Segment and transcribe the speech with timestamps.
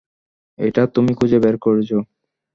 [0.59, 1.97] এটা তুমি খুঁজে বের করেছো।